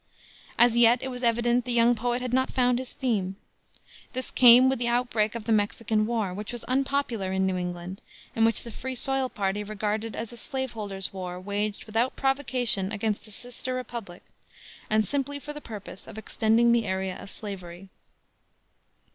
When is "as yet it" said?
0.57-1.09